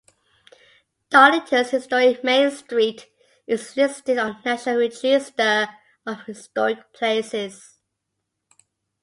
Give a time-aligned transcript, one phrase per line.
[1.11, 3.05] Darlington's historic Main Street
[3.45, 5.69] is listed on the National Register
[6.07, 7.77] of Historic Places.